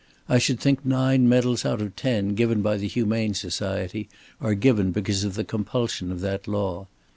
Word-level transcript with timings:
I 0.27 0.39
should 0.39 0.59
think 0.59 0.83
nine 0.83 1.29
medals 1.29 1.63
out 1.63 1.79
of 1.79 1.95
ten 1.95 2.29
given 2.29 2.63
by 2.63 2.77
the 2.77 2.87
Humane 2.87 3.35
Society 3.35 4.09
are 4.39 4.55
given 4.55 4.91
because 4.91 5.23
of 5.23 5.35
the 5.35 5.43
compulsion 5.43 6.11
of 6.11 6.21
that 6.21 6.47
law. 6.47 6.87